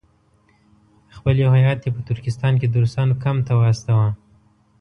خپل 1.15 1.35
یو 1.43 1.51
هیات 1.57 1.79
یې 1.83 1.91
په 1.95 2.01
ترکستان 2.09 2.53
کې 2.59 2.67
د 2.69 2.75
روسانو 2.83 3.19
کمپ 3.23 3.41
ته 3.47 3.53
واستاوه. 3.55 4.09